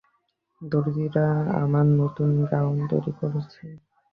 [0.61, 1.27] দরজীরা
[1.61, 3.63] আমার নূতন গাউন তৈরী করছে।